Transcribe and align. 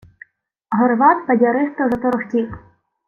Горват 0.77 1.25
бадьористо 1.27 1.89
заторохтів: 1.89 2.53